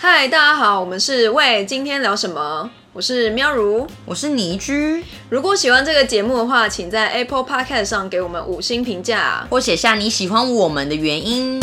[0.00, 2.68] 嗨，大家好，我们是喂，今天聊什么？
[2.92, 5.04] 我是喵如，我是倪居。
[5.28, 11.60] 如果喜欢这个节目的话，请在 Apple Podcast 上给我们五星评价，或写下你喜欢我们的原因。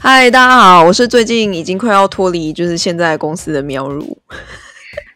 [0.00, 4.18] 嗨，大家好，我是最近已经快要脱离就是现在公司的喵如。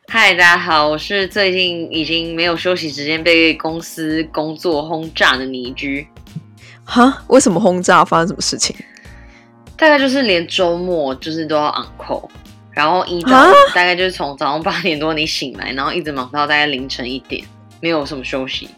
[0.06, 6.06] 嗨，大家好，我是最近已经没有休息时间被公司工作轰炸的倪居。
[6.84, 7.22] 哈？
[7.28, 8.04] 为什么轰炸？
[8.04, 8.74] 发生什么事情？
[9.77, 12.28] 大概就是连周末就是都要 on call，
[12.70, 13.30] 然后一到
[13.74, 17.45] 大概就是从早上八点多你醒来，然后一直忙到大概凌晨一点，
[17.80, 18.68] 没有什么休息。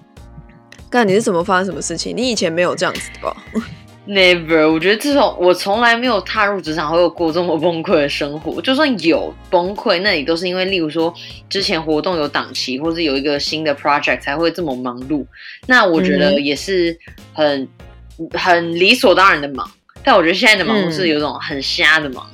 [0.89, 2.17] 但，你是怎么发生什么事情？
[2.17, 3.37] 你以前没有这样子的吧
[4.07, 8.63] ？Never，我觉得这种我从来没有踏入职场会有过这么崩溃的生活。
[8.63, 11.13] 就算有崩溃，那也都是因为，例如说
[11.49, 15.27] 之前活动有档期，或是有一个新的 project 才会这么忙碌。
[15.67, 16.97] 那我觉得也是
[17.33, 17.67] 很
[18.33, 19.71] 很理所当然的忙。
[20.03, 22.27] 但我觉得现在的忙碌是有种很瞎的忙。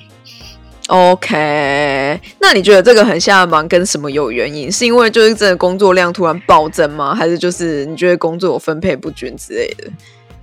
[0.88, 4.70] OK，那你觉得这个很瞎的忙跟什么有原因？
[4.72, 7.14] 是因为就是真的工作量突然暴增吗？
[7.14, 9.84] 还是就是你觉得工作有分配不均之类的？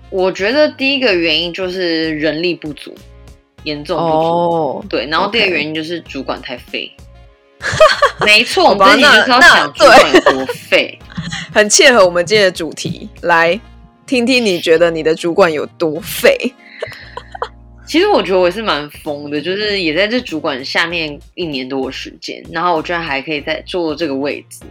[0.09, 2.95] 我觉得第一个原因就是人力不足，
[3.63, 4.85] 严重不足。
[4.87, 6.89] 对，然后第二个原因就是主管太废。
[8.25, 10.97] 没错，我们自己就是要想主管多废，
[11.53, 13.09] 很切合我们今天的主题。
[13.23, 13.59] 来
[14.07, 16.35] 听听你觉得你的主管有多废？
[17.85, 24.61] 其实我觉得我是蛮疯的，就是也在这主管下面一年多的时间，然后我居然还可以在坐这个位置，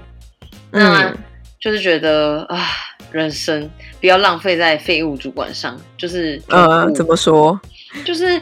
[0.72, 1.14] 那
[1.60, 2.66] 就是觉得啊。
[3.12, 3.70] 人生
[4.00, 7.58] 不要浪费在废物主管上，就是呃，怎么说？
[8.04, 8.38] 就是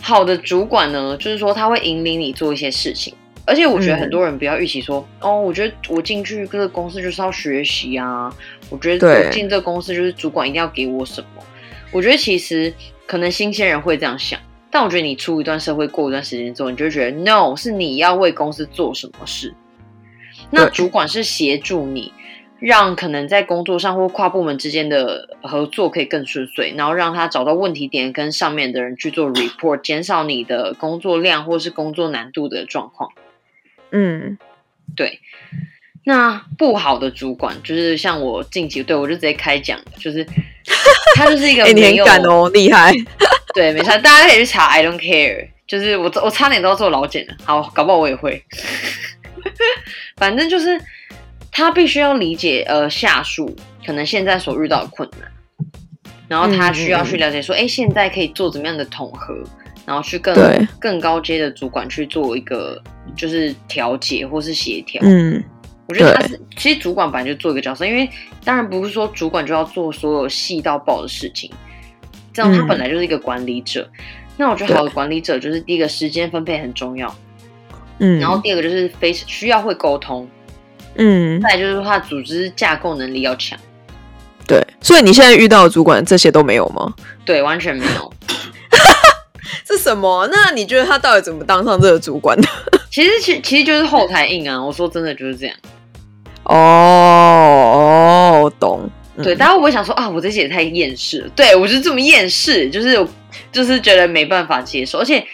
[0.00, 3.14] 好的主管呢，就是说他会引领你做一些事情，
[3.46, 8.34] 而且我觉得很多人不要预期说，哦，我觉得我进去这个公司就是要学习啊，
[8.70, 11.42] 我觉得我进这个公司就是主管一定要给我什么。
[11.92, 12.72] 我觉得其实
[13.06, 19.52] 可能新鲜人会这样想，但我觉得你出一段社会过一段时间之后，你就觉得 no，是你要为公司做什么事，
[20.50, 22.12] 那主管是协助你。
[22.60, 33.10] 让可能在工作上或跨部门之间的合作可以更顺遂，然后让他找到问题点，跟上面的人去做 report，减少你的工作量或是工作难度的状况。
[33.94, 34.36] 嗯，
[34.94, 35.20] 对。
[36.04, 40.26] 那不好的主管就是像我近期对我就直接开讲，就是
[41.14, 42.92] 他就是一个 没有哦，厉害。
[43.54, 48.44] 对，没错，大家可以去查 I don't care，就是我我差点都要做老茧了，好，搞不好我也会。
[50.16, 50.80] 反正就是。
[51.56, 53.54] 他必须要理解，呃，下属
[53.86, 55.30] 可能现在所遇到的困难，
[56.26, 59.32] 然后他需要去了解说，哎，现在可以做怎么样的统合，
[59.84, 60.34] 然后去更
[60.78, 62.80] 更高阶的主管去做一个
[63.16, 65.00] 就是调解或是协调。
[65.04, 65.42] 嗯，
[65.86, 68.08] 我觉得他是其实主管本来就做一个角色，因为
[68.44, 71.50] 当然不是说主管就要做所有细到爆的事情，
[72.32, 73.88] 这样他本来就是一个管理者。
[74.36, 77.14] 那我觉得好的管理者就是第一个时间分配很重要，
[77.98, 80.28] 嗯，然后第二个就是非需要会沟通。
[80.96, 83.58] 嗯，再就是他组织架构能力要强，
[84.46, 86.94] 对，所以你现在遇到的主管这些都没有吗？
[87.24, 88.12] 对，完全没有。
[89.66, 90.28] 是什么？
[90.32, 92.48] 那你觉得他到底怎么当上这个主管的？
[92.90, 94.62] 其实，其其实就是后台硬啊。
[94.62, 95.56] 我说真的就是这样。
[96.44, 98.88] 哦哦，我懂。
[99.22, 101.28] 对，大家会不会想说啊，我这些也太厌世了？
[101.36, 103.06] 对我就是这么厌世，就是
[103.52, 105.24] 就是觉得没办法接受，而且。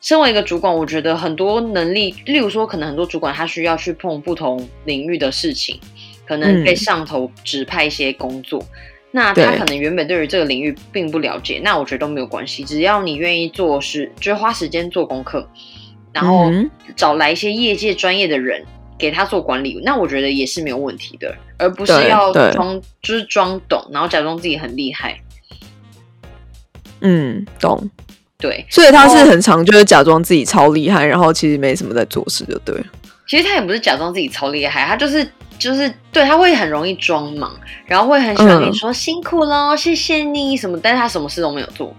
[0.00, 5.80] 身为一个主管，我觉得很多能力，例如说，可能很多主管他需要去碰不同领域的事情，
[6.28, 8.62] 可能被上头指派一些工作，
[9.16, 15.48] 那他可能原本对于这个领域并不了解，那我觉得都没有关系，只要你愿意做事，就是花时间做功课，
[16.12, 16.50] 然后
[16.96, 18.64] 找来一些业界专业的人
[18.98, 25.16] 给他做管理，那我觉得也是没有问题的，而不是要装就是装懂，然后假装自己很厉害。
[27.02, 27.88] 嗯，懂。
[28.36, 32.84] 对，所以他是很常就是假装自己超厉害，然后其实没什么在做事，就对了。
[33.26, 35.26] 其实他也不是假装自己超厉害，他就是
[35.58, 37.54] 就是对他会很容易装忙，
[37.86, 41.94] 然后会很喜欢跟你说辛苦喽，谢谢你什么，但是他什么事都没有做。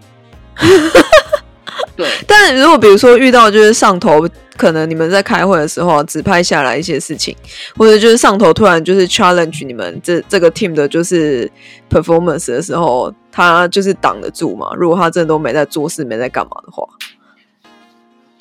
[1.95, 7.35] 对，但如果比如说遇到就是上头，可能你们在开会的时候只拍下来一些事情，
[7.75, 11.49] 或者就是上头突然就是 challenge 你们这这个 team 的就是
[11.89, 14.71] performance 的时候，他就是挡得住嘛？
[14.75, 16.85] 如果他真的都没在做事，没在干嘛的话，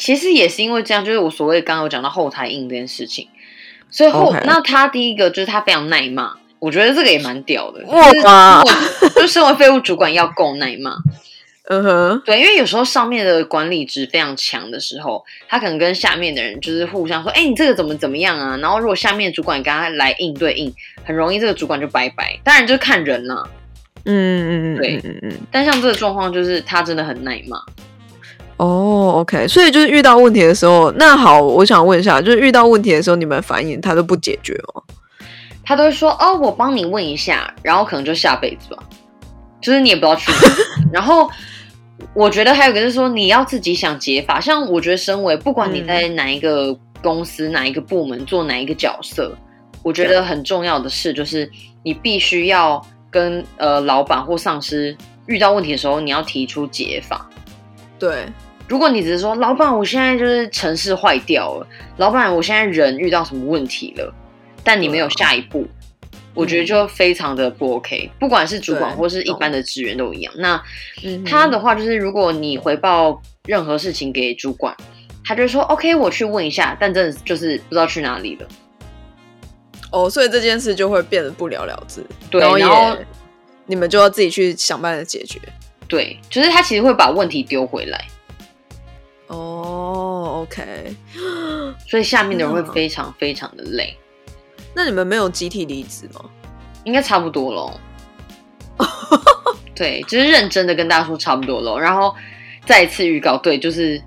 [0.04, 3.26] 其实也是因为这样，就是我所谓刚刚有讲到后台硬这件事情，
[3.88, 8.62] 所以后那他第一个就是他非常耐骂，我觉得这个也蛮屌的，哇，
[9.16, 10.98] 就身为废物主管要够耐骂。
[11.70, 20.70] 嗯哼，对，因为有时候上面的管理值非常强的时候，他可能跟下面的人就是互相说：“哎，你这个怎么怎么样啊？”然后如果下面主管跟他来应对应，
[21.02, 22.38] 很容易这个主管就拜拜。
[22.44, 23.48] 当然就是看人了。
[24.04, 25.32] 嗯嗯嗯，对嗯嗯。
[25.50, 27.58] 但像这个状况，就是他真的很耐骂。
[28.56, 34.82] 哦，OK，所以就是遇到问题的时候，那好，我想问一下，就是遇到问题的时候，你们反应他都不解决吗？
[35.64, 38.82] 他都会说哦，我帮你问一下，然后可能就下辈子吧，
[39.60, 40.90] 就是你也不知道去哪里。
[40.92, 41.28] 然后
[42.12, 44.40] 我觉得还有一个是说，你要自己想解法。
[44.40, 49.34] 像我觉得，身为不管你在哪一个公司、哪一个部门做哪一个角色，
[49.82, 51.50] 我觉得很重要的事就是
[51.82, 52.80] 你必须要
[53.10, 54.96] 跟呃老板或上司
[55.26, 57.28] 遇到问题的时候，你要提出解法。
[57.98, 58.26] 对，
[58.66, 61.66] 如果你只是说老板，我现在就是城市坏掉了，
[61.98, 64.12] 老板，我现在人遇到什么问题了，
[64.62, 65.66] 但你没有下一步，
[66.32, 68.10] 我觉得就非常的不 OK。
[68.18, 70.32] 不管是主管或是一般的职员都一样。
[70.38, 70.62] 那
[71.26, 74.74] 他的话就是，如果你回报任何事情给主管，
[75.24, 78.48] 他就说 OK，我去问一下，但真的就是不知道去哪里了。
[79.92, 82.96] 哦，所以这件事就会变得不了了之，对然后然后
[83.66, 85.38] 你们就要自己去想办法解决。
[85.86, 88.04] 对，就是他其实会把问题丢回来，
[89.34, 90.94] 哦，OK，
[91.88, 93.96] 所以下面的人会嗯非常非常的累，
[94.74, 96.24] 那你们没有集体离职吗？
[96.84, 97.80] 应该差不多咯。
[99.74, 101.80] 对，就是认真的跟大家说差不多咯。
[101.80, 102.14] 然后
[102.64, 104.00] 再一次预告，对，就是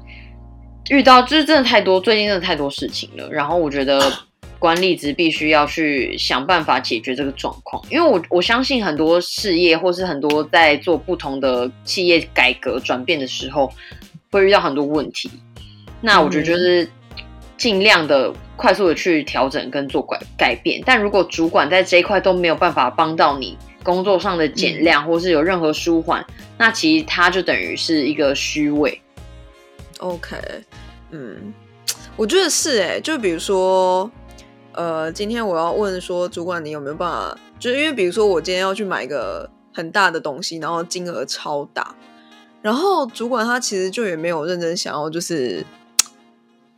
[0.90, 3.30] 遇到就是真的太多，最近真的太多事情了。
[3.30, 4.12] 然后我觉得
[4.60, 13.72] 管理职必须要去想办法解决这个状况，因为我我相信很多事业或是很多在做不同的企业改革转变的时候，
[14.32, 15.30] 会遇到很多问题。
[16.02, 16.88] 那我觉得就是
[17.58, 20.82] 尽量的快速的去调整跟做改改变。
[20.86, 26.26] 但如果主管在这一块都没有办法帮到你工作上的减量，或是有任何舒缓，
[26.58, 29.02] 那其实他就等于是一个虚伪。
[30.00, 30.38] OK，
[31.12, 31.54] 嗯，
[32.16, 34.12] 我觉得是哎、就比如说，
[34.74, 37.38] 呃，今天我要问说，主管你有没有办法？
[37.58, 41.96] 就是因为比如说我今天要去买一个很大的东西，然后金额超大，
[42.68, 45.66] 然后主管他其实就也没有认真想要就是。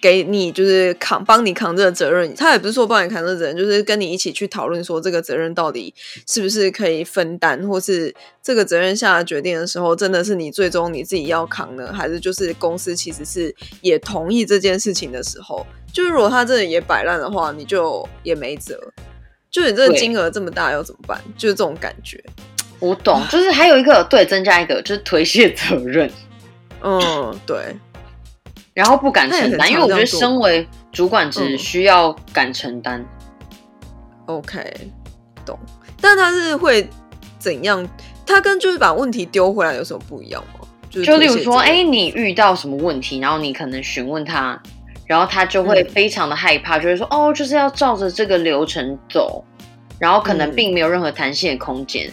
[0.01, 5.93] 给你就是扛帮你扛这个责任，他也不是说帮你扛这个责任，就是跟你一起去讨论说这个责任到底
[6.25, 18.79] 是不是可以分担，或是这个责任下的决定的时候，真的是你最终你自己要扛呢，还是就是公司其实是也同意这件事情的时候，就是如果他真的也摆烂的话，你就也没辙。
[19.51, 21.21] 就你这个金额这么大要怎么办？
[21.37, 22.23] 就是这种感觉。
[22.79, 26.09] 我懂， 就是还有一个对增加一个就是推卸责任，
[26.81, 27.75] 嗯，对，
[28.73, 33.05] 然后不敢承担，因为我觉得身为主管只嗯需要敢承担。
[34.25, 34.61] OK，
[35.45, 35.57] 懂。
[35.99, 36.87] 但他是会
[37.37, 37.87] 怎样？
[38.25, 40.67] 他跟就是把问题丢回来有什么不一样吗？
[40.89, 44.61] 就是就例如说，哎、你遇到什么问题，然后你可能询问他，
[45.05, 49.43] 然后他就会嗯非常的害怕，就会说，哦，就是要照着这个流程走，
[49.99, 52.09] 然后可能嗯并没有任何弹性的空间。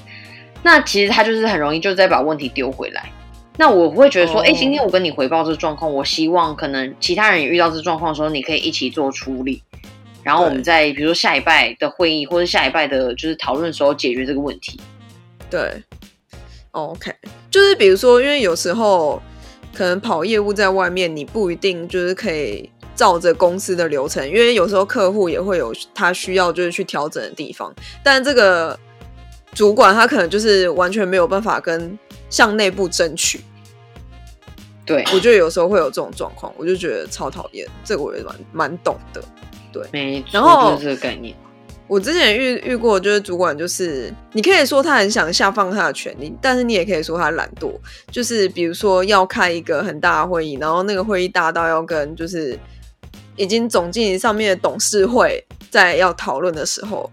[0.67, 3.09] 那其实他就是很容易就再把问题丢回来。
[3.57, 4.45] 那我会觉得说，哦。
[4.45, 9.63] 哎、今天我跟你回报这个状况，我希望可能其他人也遇到这状况的时候，你可以一起做处理，
[10.25, 10.65] 然后我们对。
[10.65, 14.81] 在比如说下一拜的会议或者下一拜的就是讨论的时候解决这个问题。
[15.49, 15.81] 对、
[16.73, 17.15] 哦、，OK，
[17.49, 19.23] 就是比如说，因为有时候
[19.73, 27.73] 可能跑业务在外面，你不一定就是可以照着公司的流程，因为有时候客户也会有他需要就是去调整的地方，
[28.03, 28.77] 但这个
[29.57, 31.99] 主管他可能就是完全没有办法跟
[32.29, 33.41] 向内部争取。
[34.85, 39.25] 对，我觉得有时候会有这种状况，我就觉得超讨厌，这个我也蛮蛮懂的。
[39.73, 41.35] 对没错，然后就是这个概念。
[41.89, 47.73] 我之前遇遇过，就是主管，就是你可以说他很想下放他的权利，但是你也可以说他懒惰。
[48.11, 52.59] 就是比如说要开一个很大的会议，然后那个会议大到要跟就是
[53.37, 57.11] 已经总经理上面的董事会在要讨论的时候，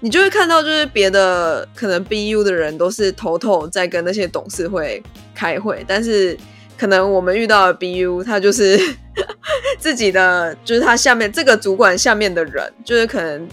[0.00, 5.02] 你就会看到就是别的可能 BU 的人都是偷偷在跟那些董事会
[5.34, 6.36] 开会，但是
[6.76, 8.78] 可能我们遇到的 BU 他就是
[9.78, 13.48] 自己的，就是他下面这个主管下面的人，就是可能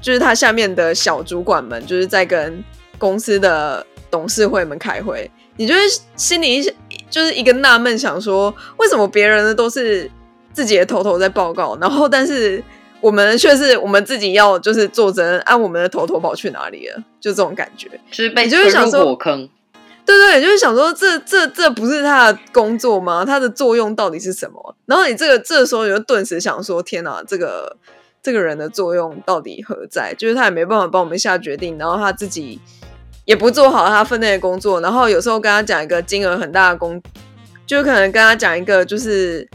[0.00, 2.62] 就是他下面的小主管们，就是在跟
[2.96, 5.80] 公司的董事会们开会，你就会
[6.14, 6.74] 心里一
[7.10, 10.08] 就是一个纳闷，想说为什么别人的都是
[10.52, 12.62] 自己的头头在报告，然后但是
[13.00, 16.96] 我们却是我们自己要就是做责任，按我们的头头跑去哪里了？
[17.20, 17.88] 就这种感觉。
[18.10, 19.48] 就是被你就会推入想说火坑。
[20.06, 23.24] 对对，就是想说这这这不是他的工作吗？
[23.24, 24.74] 他的作用到底是什么？
[24.86, 27.76] 然后你这个这时候你就顿时想说：天哪，这个
[28.22, 30.12] 这个人的作用到底何在？
[30.18, 32.60] 就是他也没办法帮我们下决定，然后他自己
[33.24, 37.00] 也不做好他分内的工作，然后有时候跟他讲一个金额很大的工，
[37.64, 39.46] 就可能跟他讲一个就是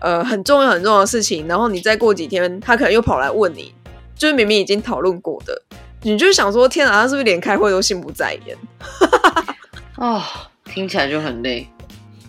[0.00, 3.72] 呃很重要很重要的事情，然后你再过几天，他可能又跑来问你，
[4.16, 5.62] 就是明明已经讨论过的。
[6.02, 8.56] 你就想说，天啊，他是不是连开会都心不在焉？
[9.96, 10.22] 哦，
[10.64, 11.68] 听起来就很累。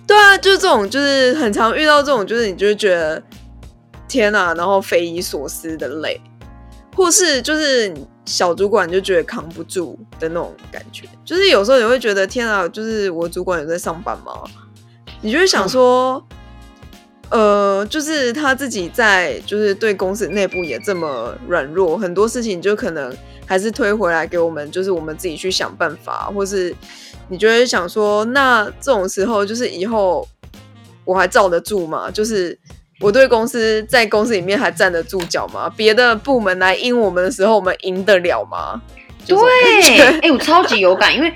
[0.05, 3.23] 对啊，就是这种，就是很常遇到这种，就是你就会觉得
[4.09, 6.19] 天啊，然后匪夷所思的累，
[6.93, 7.93] 或是就是
[8.25, 11.07] 小主管就觉得扛不住的那种感觉。
[11.23, 14.33] 就是有时候你会觉得天啊，就是我主管有在上班吗？
[15.21, 16.21] 你就会想说。
[17.31, 23.11] 呃，就是他自己在，就是对公司内部也这么软弱，很多事情就可能
[23.45, 26.75] 还是推回来给我们，就是我们自己去想办法，或是
[27.29, 30.27] 你就会想说，那这种时候就是以后
[31.05, 32.11] 我还罩得住吗？
[32.11, 32.57] 就是
[33.00, 35.71] 我对公司在公司里面还站得住脚吗？
[35.77, 38.81] 别的部门来阴我们的时候，我们赢得了吗？
[39.25, 39.38] 对，
[40.19, 41.33] 哎，我超级有感，因为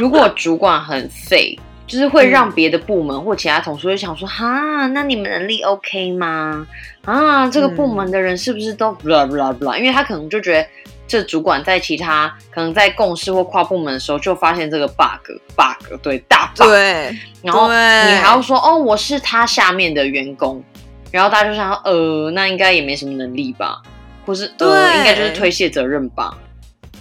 [0.00, 1.58] 如果主管很废。
[1.86, 6.66] 就是会让别的部门或其他同事会想说，哈，那你们能力 OK 吗？
[7.04, 9.78] 啊，这个部门的人是不是都 blah blah blah？
[9.78, 10.68] 因为他可能就觉得
[11.06, 17.72] 这主管在其他可能在共事或跨部门的时候就发现这个 bug bug，对大 bug，对，然后你
[18.16, 20.60] 还要说哦，我是他下面的员工，
[21.12, 23.80] 然后大家就想呃，那应该也没什么能力吧，
[24.26, 26.36] 或是呃，应该就是推卸责任吧。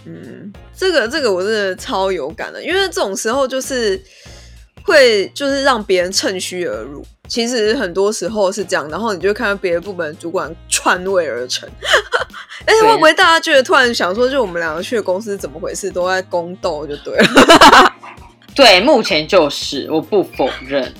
[0.05, 3.99] 嗯，这个这个我是超有感的，因为这种时候就是。
[4.85, 11.67] 会就是让别人趁虚而入，其实很多时候是这样，然后你就看到别的部门主管篡位而成。
[12.65, 17.93] 哎，会不会大家觉得突然想说，就我们两个去的公司怎么回事，都在宫斗就对了。
[18.53, 20.93] 对，目前就是我不否认。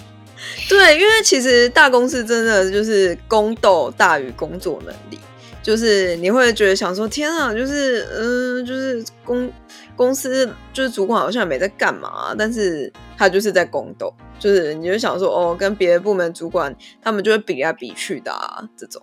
[0.68, 5.20] 对，因为其实大公司真的就是宫斗大于工作能力，
[5.62, 9.52] 就是你会觉得想说，天啊，就是嗯，就是公。
[9.96, 19.02] 公司就是主管好像也没在干嘛，但是他就是在宫斗，就是你就想说哦，跟别的部门主管他们就会比来比去的啊，这种。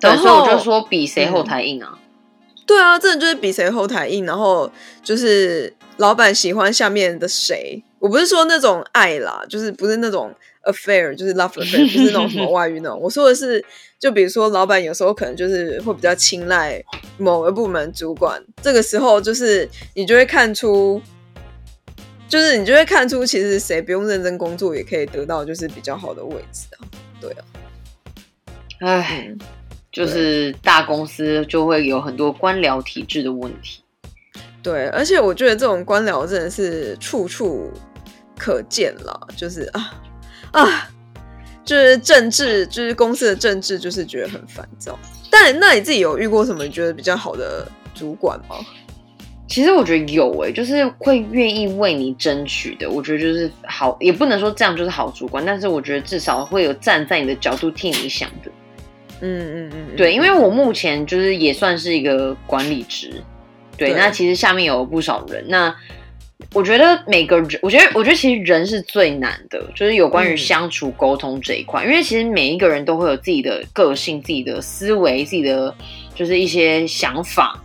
[0.00, 1.98] 对，所以我就说比谁后台硬啊。
[2.66, 4.70] 对啊，真的就是比谁后台硬，然后
[5.02, 7.82] 就是老板喜欢下面的谁。
[8.04, 10.30] 我不是说那种爱啦，就是不是那种
[10.64, 13.00] affair，就是 love affair，不是那种什么外遇那种。
[13.00, 13.64] 我说的是。
[13.96, 16.78] 就比如说，老板有时候可能就是会比较青睐
[17.16, 21.00] 某个部门主管，这个时候就是你就会看出，
[22.28, 26.84] 就是你就会看出，其实谁不用认真工作也可以得到就是比较好的位置啊。
[27.18, 27.44] 对啊，
[28.80, 29.34] 唉，
[29.90, 33.82] 就是大公司就会有很多官僚体制的问题。
[34.62, 37.70] 对，而且我觉得这种官僚真的是处处
[38.38, 39.94] 可见了，就是啊
[40.52, 40.90] 啊。
[41.64, 44.98] 就是政治，就是公司的政治，就是觉得很烦躁。
[45.30, 48.56] 但那你自己有遇过什么觉得比较好的主管吗？
[49.48, 52.90] 其实我觉得有诶，就是会愿意为你争取的。
[52.90, 58.50] 我觉得就是好，也不能说这样就是好主管，但是我觉得至少会有站在你的角度替你想的。
[59.22, 63.10] 嗯嗯嗯，对，因为我目前就是也算是一个管理职，
[63.78, 65.74] 对，那其实下面有不少人，那。
[66.52, 75.74] 我觉得每个人，我觉得，我觉得其实人是最难的，就是有关于相处沟通这一块，因为其实每一个人都会有自己的个性、自己的思维、自己的
[76.14, 77.60] 就是一些想法。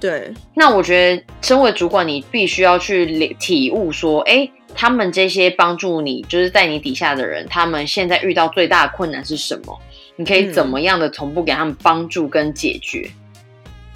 [0.00, 9.78] 对，那我觉得身为主管，你必须要去体悟说，哎，他们这些帮助你，就是在你底下的人，他们现在遇到最大的困难是什么？
[10.16, 13.08] 你可以怎么样的同步给他们帮助跟解决？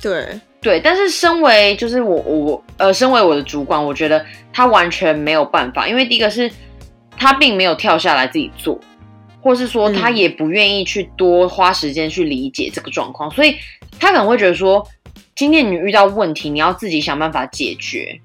[0.01, 0.41] 对。
[0.67, 6.51] 对，但是身为就是我我呃，身为我的主管，我觉得他完全没有办法，因为第一个是
[7.17, 8.77] 他并没有跳下来自己做，
[9.41, 13.55] 或是说他也不愿意去多花时间去理解这个状况，所以
[14.01, 14.85] 他可能会觉得说，
[15.37, 18.21] 今天你遇到问题，你要自己想办法解决。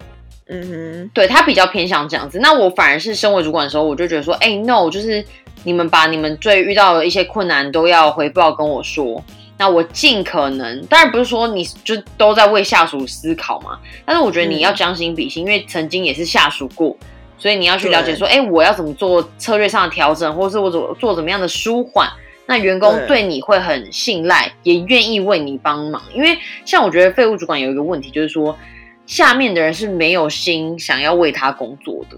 [0.50, 2.40] 嗯哼，对他比较偏向这样子。
[2.40, 5.24] 那我反而是身为主管的时候，我就觉得说，哎，no，就是
[5.64, 9.24] 你们把你们最遇到的一些困难都要回报跟我说。
[9.62, 16.98] 那我尽可能，当然不是说你就都在为下属思考嘛，但是我觉得你要将心比心，因为曾经也是下属过，
[17.38, 22.10] 所以你要去了解说，哎，我要怎么做策略上的调整，或者是我怎做怎么样的舒缓，
[22.48, 26.02] 那员工对你会很信赖，也愿意为你帮忙。
[26.12, 28.58] 因为像我觉得废物主管有一个问题，就是说
[29.06, 32.18] 下面的人是没有心想要为他工作的。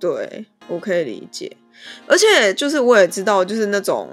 [0.00, 1.56] 对，我可以理解，
[2.08, 4.08] 而且就是我也知道，就是那种。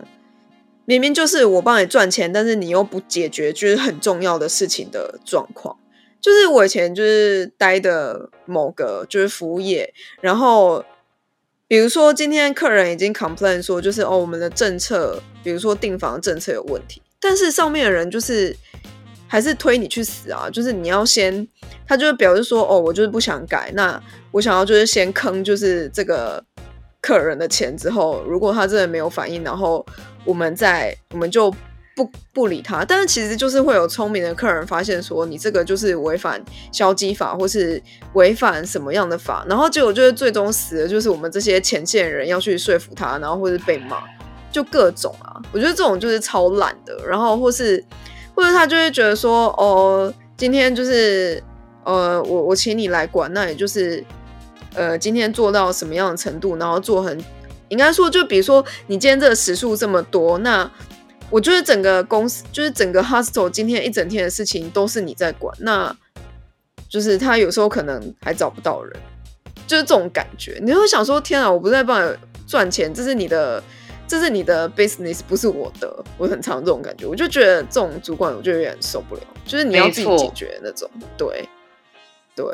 [0.89, 5.77] 明明就是我帮你赚钱，但是你又不解决就是很重要的事情的状况。
[6.19, 10.83] 就是我以前就是待的某个就是服务业，然后
[11.67, 18.57] 比如说今天客人已经 complain 说，就是哦我们的政策，比如说订房政策有问题，但是上面的人就是
[19.27, 20.49] 还是推你去死啊！
[20.49, 21.47] 就是你要先，
[21.87, 26.43] 他就表示说哦我就是不想改，那我想要就是先坑就是这个
[26.99, 29.85] 客人的钱之后，如果他真的没有反应，然后。
[30.29, 31.49] 我们在，我们就
[31.95, 36.39] 不不理他，但是其实就是会有聪明的客人发现说你这个就是违反
[36.71, 37.81] 消基法，或是
[38.13, 44.03] 违反什么样的法，然后结果就是最终死的就是我们这些前线人要去说服他，然后或是被骂，
[44.51, 47.83] 就各种啊，我觉得这种就是超懒的，然后或是
[48.35, 51.43] 或者他就会觉得说哦，今天就是
[51.85, 54.05] 呃我我请你来管，那也就是
[54.75, 57.19] 呃今天做到什么样的程度，然后做很
[57.69, 60.69] 应该说就比如说你今天这个时数这么多，那。
[61.31, 65.95] 我觉得整个公司就是整个 hostel 今天一整天的事情都是你在管，那
[66.89, 68.99] 就是他有时候可能还找不到人，
[69.67, 70.57] 就是这种感觉。
[70.63, 73.63] 你会想说：天啊，我不是在帮你赚钱，这是你的，
[74.07, 76.03] 这是你的 business，不是我的。
[76.17, 80.89] 我很常这种感觉，我就觉得这种主管，我就有点受不了，就是你要自己解决那种。
[81.15, 81.47] 对，
[82.35, 82.45] 对，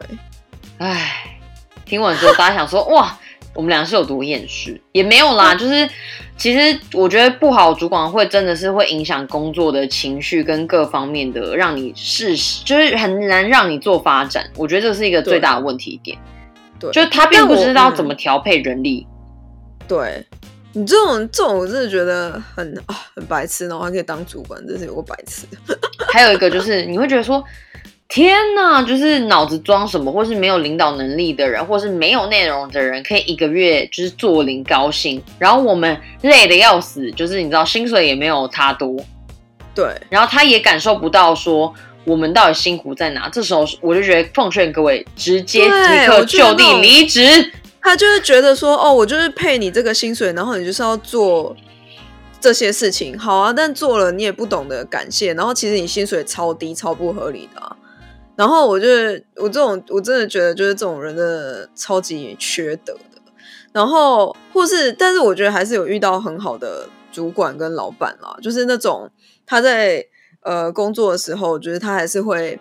[0.80, 1.40] 唉，
[1.86, 3.18] 听完之后大家想说：哇。
[3.56, 5.56] 我们俩是有多厌世，也没有啦。
[5.56, 5.90] 就是
[6.38, 14.46] 其实我觉得不好主管会真的是会影响工作的情绪跟各方面的，让你试就是很难让你做发展。
[14.58, 16.18] 我觉得这是一个最大的问题点。
[16.80, 19.08] 对，就是他并不知道怎么调配人力。
[19.88, 20.26] 对
[20.74, 25.48] 你这种这种，我真的觉得很啊很白痴，然后还可以当主管，真是有个白痴。
[26.12, 27.44] 还有一个就是你会觉得说。
[28.08, 38.96] 天呐，就是脑子装什么，或是没有领导能力的人，或是没有内容的人，可以一个月就是做零高薪，然后我们累的要死，就是你知道薪水也没有他多，
[39.74, 41.74] 对，然后他也感受不到说
[42.06, 43.28] 我们到底辛苦在哪。
[43.28, 47.52] 这时候我就觉得奉劝各位直接即刻就地离职。
[47.82, 51.56] 他就是觉得说，哦，我就是配你这个薪水，然后你就是要做
[52.40, 57.76] 这些事情，好啊，但做了你也不懂得感谢，然后其实你薪水超低、超不合理的。
[58.36, 58.88] 然后我就
[59.36, 63.22] 我这种我真的觉得就是这种人的超级缺德的，
[63.72, 69.10] 然后或是但是我觉得还是有遇到很好的主管跟老板啦，就是那种
[69.46, 70.06] 他在
[70.42, 72.60] 呃工作的时候，就是他还是会，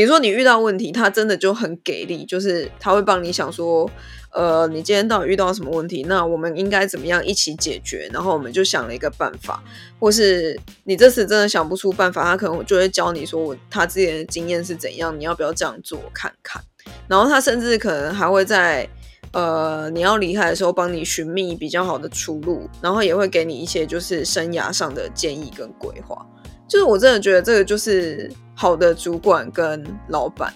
[0.00, 3.90] 比如说你遇到问题，他真的就很给力，就是他会帮你想说。
[4.32, 6.04] 呃，你今天到底遇到什么问题？
[6.04, 8.08] 那我们应该怎么样一起解决？
[8.12, 9.60] 然后我们就想了一个办法，
[9.98, 16.62] 或是你这次真的想不出办法，他可能就会教你说我他之前的经验是怎样，你要不要这样做看看？
[17.08, 18.88] 然后他甚至可能还会在
[19.32, 26.24] 呃你要离开的时候帮你寻觅比较好的出路，然后也会给你一些就是生涯上的建议跟规划。
[26.70, 30.54] 就是我真的觉得这个就是好的主管跟老板，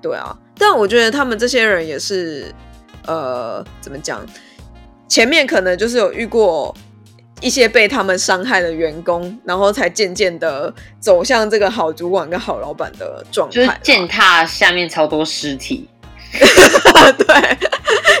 [0.00, 0.36] 对啊。
[0.56, 2.54] 但我觉得他们这些人也是。
[3.08, 4.26] 呃，怎么讲？
[5.06, 6.76] 前面可能就是有遇过
[7.40, 13.54] 一些被他们伤害的员工，然后才渐渐的走向这个好主管跟好老板的状态。
[13.54, 15.88] 就是践踏下面超多尸体。
[17.16, 17.65] 对，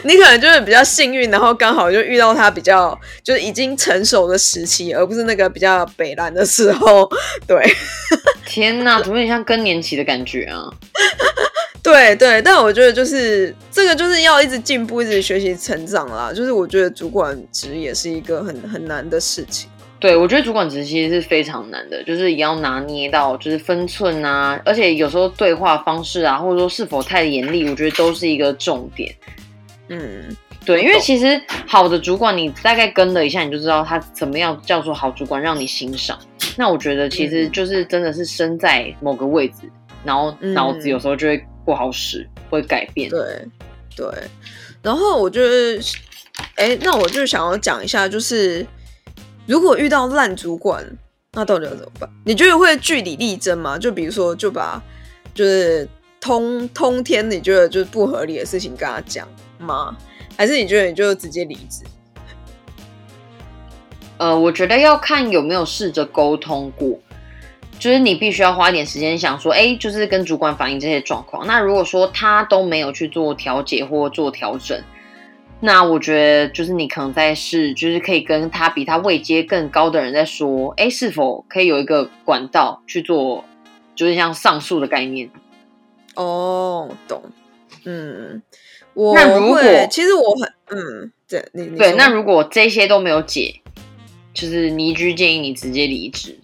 [0.06, 7.08] 你可能就是比较幸运，然后刚好就遇到他比较就是已经成熟的时期，而不是那个比较北蓝的时候。
[7.46, 7.62] 对，
[8.46, 10.64] 天哪，怎么有点像更年期的感觉啊？
[11.82, 16.32] 对对，但我觉得就是这个就是要一直进步，一直学习成长啦。
[16.34, 19.68] 就是我觉得主管职也是一个很很难的事情。
[19.98, 29.14] 对，我觉得主管职其实是非常难的，就是也要拿捏到就是分寸啊，而且有时候对话方式啊，或者说是否太严厉，我觉得都是一个重点。
[29.88, 36.18] 嗯，对，因为其实好的主管，你大概跟了一下，你就知道他怎么样叫做好主管，让你欣赏。
[36.56, 39.70] 那我觉得其实就是真的是身在某个位置，
[40.04, 41.44] 然后脑子有时候就会。
[41.66, 43.10] 不好使，会改变。
[43.10, 43.44] 对
[43.96, 44.06] 对，
[44.82, 45.80] 然后我觉得，
[46.54, 48.64] 哎，那我就想要讲一下，就是
[49.46, 50.86] 如果遇到烂主管，
[51.32, 52.08] 那到底要怎么办？
[52.24, 53.76] 你觉得会据理力争吗？
[53.76, 54.80] 就比如说，就把
[55.34, 55.88] 就是
[56.20, 59.26] 通通天，你觉得就是不合理的事情跟他讲
[59.58, 59.96] 吗？
[60.36, 61.84] 还是你觉得你就直接离职？
[64.18, 66.98] 呃，我觉得要看有没有试着沟通过。
[67.78, 71.46] 就是你必须要花一点时间想说，哎，就是跟主管反映这些状况。
[71.46, 74.82] 那如果说他都没有去做调解或做调整，
[75.60, 83.44] 那我觉得就是你可能在试，就是可以跟他比他位阶更高的人在说，哎，是否可以有一个管道去做，
[83.94, 85.30] 就是像上诉的概念。
[86.14, 87.22] 哦，懂。
[87.84, 88.42] 嗯，
[88.96, 93.54] 我那如果其实我很嗯，对，你对，那如果这些都没有解，
[94.32, 96.34] 就是倪居建议你直接离职。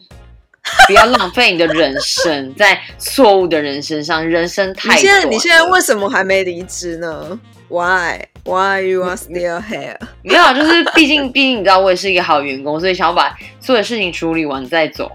[0.86, 4.94] 不要浪费你的人生在错误的人身上，人生太……
[4.94, 9.96] 你现在你现在为什么还没离职呢？Why Why you are still here？
[10.22, 15.10] 没有，就是毕竟毕竟你知道我也是一个好员工，所以想要把所有事情处理完再走。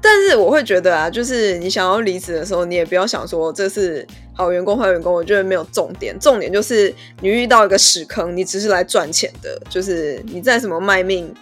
[0.00, 11.34] 但是我会觉得啊，就是你想要离职的时候，你也不要想说这是好员工坏员工，我觉得没有重点，重点就是你遇到一个屎坑，你只是来赚钱的，就是你在什么卖命。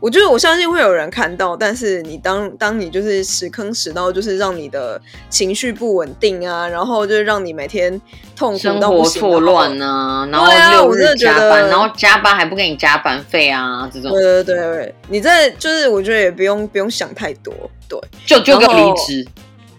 [0.00, 8.00] 我觉得我相信会有人看到，但是你当当你就是屎坑屎到就是让你的情绪不稳定啊，然后就是让你每天
[8.36, 9.86] 痛苦生到不行活错乱啊。
[9.86, 17.54] 啊，然后对啊六我真的日加班，觉得然后加班还不给你加班费啊，这种对对对对，你在就是我觉得也不用不用想太多，
[17.88, 19.26] 对就就给我然后离职。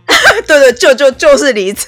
[0.47, 1.88] 对对，就就就是离职。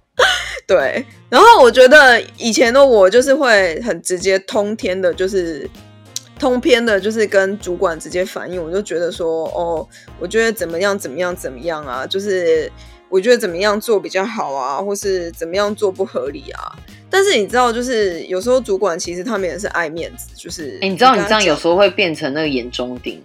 [0.66, 5.68] 对，然后我觉得以前的我就是会很直接通天的，就是
[6.38, 9.86] 通篇的，就是跟主管直接反映，我就觉得说，哦，
[10.18, 12.70] 我觉得怎么样怎么样怎么样啊，就是
[13.08, 16.76] 我觉得怎么样做比较好啊，或是怎么样做不合理啊。
[17.08, 23.22] 但是你知道，就是有时候主管其实他们也是爱面子，就是哎、你知道你这样有时候会变成那个眼中钉。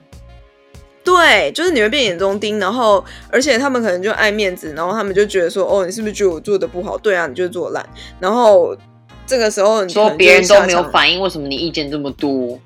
[1.03, 6.95] 对，就是你会变眼中钉，然后而且他们可能就爱面子，然后他们就觉得说，哦，你是不是觉得我做的不好？
[6.95, 7.83] 对啊，你就是做烂。
[8.19, 8.77] 然后
[9.25, 12.59] 这个时候你可说别人都没有反应，为什么你意见这么多？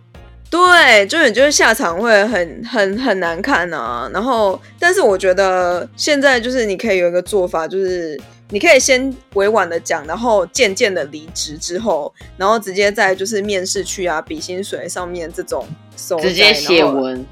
[0.56, 4.10] 对，就你就是下场会很很很难看啊。
[4.14, 8.18] 然后，但是我觉得现在就是你可以有一个做法，就是
[8.52, 17.26] 你可以先委婉的讲，然后渐渐的离职之后，然后直接在就是面试区啊、比薪水上面这种收直接写文，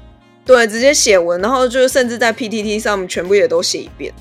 [0.44, 4.12] 对，直接写文，然后就是甚至在 PTT 上面全部也都写一遍。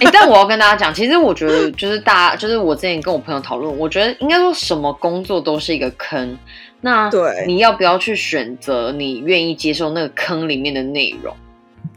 [0.00, 6.38] 哎、 但我要跟大家讲，其实我觉得就是大家，就是我之前跟我朋友讨论，我觉得应该说什么工作都是一个坑。
[6.80, 11.34] 那对你要不要去选择你愿意接受那个坑里面的内容？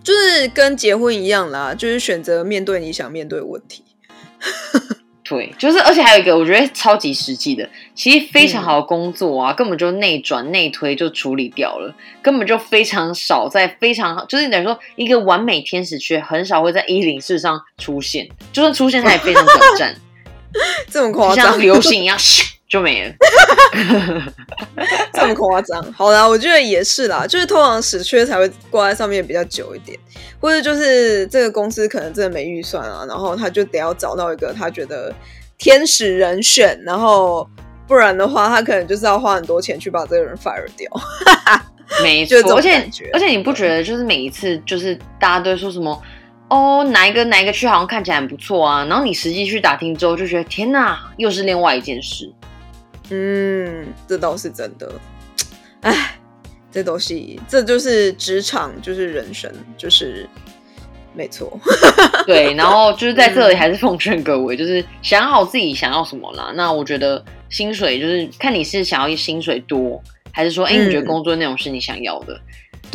[0.04, 3.84] 就是跟结婚一样啦，就是选择面对你想面对的问题。
[5.28, 8.64] 对，就是而且还有一个我觉得超级实际的，其实非常嗯。
[8.64, 19.96] 好的工作啊，根本就内转内推就处理掉了，根本就非常少在非常就是等于说一个完美天使却很少会在一零四上出现，就算出现它也非常短暂，
[20.88, 23.14] 这么就像夸张，流星一样咻就没了。
[25.14, 25.94] 这么夸张。
[25.94, 29.98] 好啦，我觉得也是啦，就是通常死缺才会挂在上面比较久一点，
[30.40, 35.14] 或者就是这个公司可能真的没预算啊，然后他就得要找到一个他觉得
[35.58, 37.48] 天使人选，然后
[37.88, 40.90] 不然的话，他可能就是要花很多钱去把这个人 fire 掉。
[42.02, 46.02] 没错，而且而且你不觉得就是每一次就是大家都会说什么
[46.50, 52.28] 哦哪一个哪一个区好像看起来很不错啊，然后你实际去打听之后就觉得天哪，又是另外一件事。
[53.10, 54.92] 嗯，这倒是真的。
[55.82, 56.18] 哎，
[56.72, 60.28] 这东西，这就是职场，就是人生，就是
[61.14, 61.60] 没错。
[62.26, 66.52] 对，然后就是在这里嗯还是奉劝各位，就是想好自己想要什么啦。
[66.56, 72.40] 那我觉得薪水就是看你是想要薪水多，还是说哎、你觉得嗯工作内容是你想要的。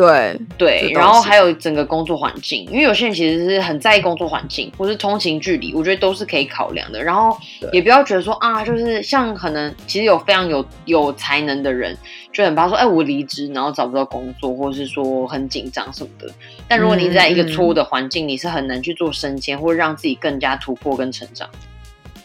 [0.01, 7.03] 对，对，然后还有整个工作环境，因为有些人其实是很在意工作环境，或是通勤距离，我觉得都是可以考量的。
[7.03, 7.37] 然后
[7.71, 11.95] 也不要觉得说啊，就是像可能其实有非常有有才能的人，
[12.33, 16.33] 就很怕说，哎，我离职然后找不到工作，或者是说很紧张什么的。
[16.67, 21.47] 但如果你在一个错误的环境，你是很难去做升迁，或者让自己更加突破跟成长。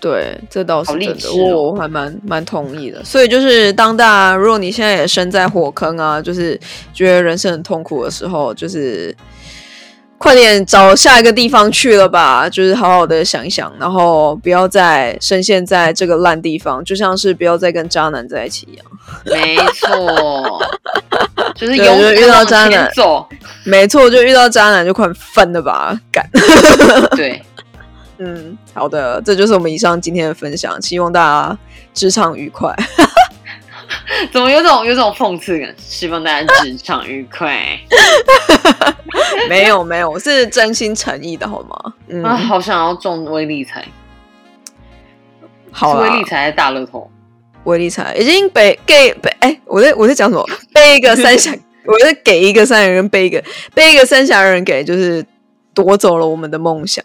[0.06, 3.04] 对，这倒是真的，我我还蛮蛮同意的。
[3.04, 6.60] 所以就是当大家如果你现在也身在火坑啊，就是
[6.94, 9.16] 觉得人生很痛苦的时候，就是
[10.20, 18.86] 快点找下一个地方去了吧，就是好好的想一想，然后不要再深陷在这个烂地方，就像是不要再跟渣男在一起一样。
[19.26, 20.60] 没错，
[21.56, 23.28] 就是 对勇就遇到渣男走。
[23.64, 26.24] 没错，就遇到渣男就快分了吧，干。
[27.18, 27.42] 对，
[28.18, 31.58] 嗯，好的，这就是我们以上今天的分享，希望大家
[31.94, 32.74] 职场愉快。
[34.32, 35.74] 怎么有种有种讽刺感？
[35.78, 37.80] 希望大家职场愉快。
[39.50, 41.94] 没有没有，我是真心诚意的好吗？
[42.08, 43.86] 嗯，啊，好想要中微理财，
[45.72, 47.10] 好啊是微理财还是大乐透？
[47.66, 50.46] 威力彩已经被给被哎、我在我在讲什么？
[50.74, 51.52] 被一个三峡，
[51.86, 55.26] 我在给一个三峡人，背一个背一个三峡人给就是
[55.76, 57.04] 夺走了我们的梦想。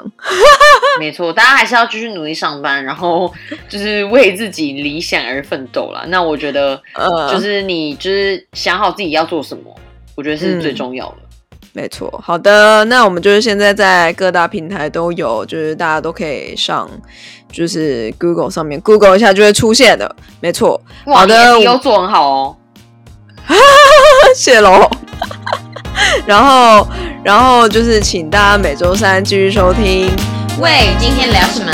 [0.99, 3.33] 没错，大家还是要继续努力上班，然后
[3.69, 6.05] 就是为自己理想而奋斗啦。
[6.09, 9.75] 那我觉得，呃，就是你就是想好自己要做什么，
[10.15, 11.17] 我觉得是最重要的。
[11.73, 12.13] 没错。
[12.25, 16.91] 好的，那我们就是现在在各大平台都有，就是大家都可以上，
[17.53, 20.17] 就是 Google 上面 Google 一下就会出现的。
[20.41, 20.81] 没错。
[21.07, 22.57] 好的你 SEO 做很好哦。
[24.35, 24.91] 谢喽。
[26.27, 26.87] 然后，
[27.23, 30.11] 然后就是请大家每周三继续收听。
[30.59, 31.71] 喂，今天聊什么？